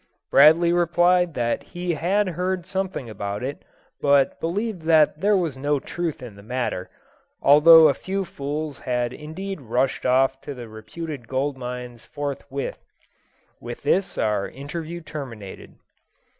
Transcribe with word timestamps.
Bradley 0.31 0.73
replied 0.73 1.35
that 1.35 1.61
he 1.61 1.93
had 1.93 2.29
heard 2.29 2.65
something 2.65 3.07
about 3.07 3.43
it, 3.43 3.63
but 4.01 4.39
believed 4.39 4.81
that 4.81 5.21
there 5.21 5.37
was 5.37 5.57
no 5.57 5.79
truth 5.79 6.23
in 6.23 6.35
the 6.35 6.41
matter, 6.41 6.89
although 7.39 7.87
a 7.87 7.93
few 7.93 8.25
fools 8.25 8.79
had 8.79 9.13
indeed 9.13 9.61
rushed 9.61 10.03
off 10.03 10.41
to 10.41 10.55
the 10.55 10.67
reputed 10.67 11.27
gold 11.27 11.55
mines 11.55 12.03
forthwith. 12.03 12.79
With 13.59 13.83
this 13.83 14.17
our 14.17 14.49
interview 14.49 15.01
terminated. 15.01 15.75